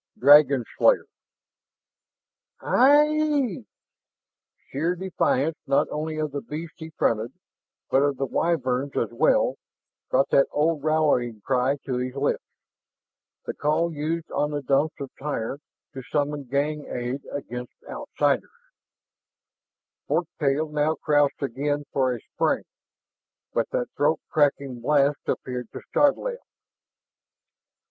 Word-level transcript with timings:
DRAGON 0.17 0.65
SLAYER 0.79 1.05
"Ayeeee!" 2.59 3.67
Sheer 4.57 4.95
defiance, 4.95 5.59
not 5.67 5.89
only 5.91 6.17
of 6.17 6.31
the 6.31 6.41
beast 6.41 6.73
he 6.77 6.89
fronted, 6.89 7.33
but 7.91 8.01
of 8.01 8.17
the 8.17 8.25
Wyverns 8.25 8.97
as 8.97 9.09
well, 9.11 9.59
brought 10.09 10.29
that 10.31 10.47
old 10.49 10.83
rallying 10.83 11.41
cry 11.41 11.77
to 11.85 11.97
his 11.97 12.15
lips 12.15 12.43
the 13.45 13.53
call 13.53 13.93
used 13.93 14.31
on 14.31 14.49
the 14.49 14.63
Dumps 14.63 14.99
of 14.99 15.11
Tyr 15.19 15.59
to 15.93 16.01
summon 16.01 16.45
gang 16.45 16.87
aid 16.87 17.21
against 17.31 17.73
outsiders. 17.87 18.49
Fork 20.07 20.25
tail 20.39 20.73
had 20.75 20.95
crouched 21.03 21.43
again 21.43 21.85
for 21.93 22.11
a 22.15 22.19
spring, 22.19 22.63
but 23.53 23.69
that 23.69 23.91
throat 23.95 24.19
crackling 24.31 24.81
blast 24.81 25.19
appeared 25.29 25.69
to 25.73 25.81
startle 25.91 26.25
it. 26.25 26.39